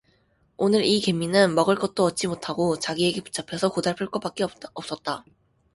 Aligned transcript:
오늘 0.57 0.83
이 0.83 0.99
개미는 0.99 1.53
먹을 1.53 1.75
것도 1.75 2.03
얻지 2.03 2.25
못하고 2.25 2.75
자기에게 2.79 3.21
붙잡혀서 3.23 3.69
고달플것밖에 3.71 4.43
없었다. 4.73 5.23